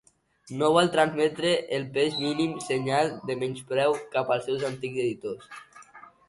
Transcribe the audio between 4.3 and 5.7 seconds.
als seus antics editors.